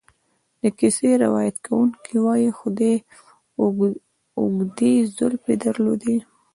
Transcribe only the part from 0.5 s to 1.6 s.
د کیسې روایت